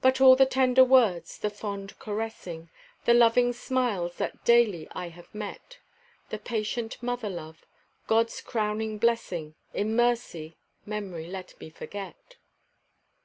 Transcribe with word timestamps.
But 0.00 0.20
all 0.20 0.36
the 0.36 0.46
tender 0.46 0.84
words, 0.84 1.36
the 1.36 1.50
fond 1.50 1.98
caressing, 1.98 2.70
The 3.06 3.12
loving 3.12 3.52
smiles 3.52 4.14
that 4.18 4.44
daily 4.44 4.86
I 4.92 5.08
have 5.08 5.34
met, 5.34 5.78
The 6.30 6.38
patient 6.38 7.02
mother 7.02 7.28
love, 7.28 7.66
God's 8.06 8.40
crowning 8.40 8.98
blessing, 8.98 9.56
In 9.74 9.96
mercy, 9.96 10.58
Memory, 10.86 11.26
let 11.26 11.58
me 11.58 11.70
forget. 11.70 12.36